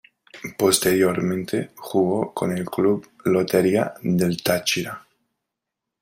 Posteriormente 0.57 1.69
jugó 1.77 2.33
con 2.33 2.57
el 2.57 2.65
Club 2.65 3.07
Lotería 3.25 3.93
del 4.03 4.41
Táchira. 4.41 4.99